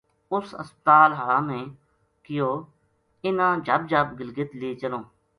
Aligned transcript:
اُت 0.31 0.45
ہسپتال 0.61 1.09
ہالاں 1.19 1.43
نے 1.49 1.59
کہیو 2.25 2.49
انھاں 3.27 3.53
جھب 3.65 3.81
جھب 3.91 4.07
گلگلت 4.19 4.49
لے 4.61 4.69
چلوں 4.81 5.03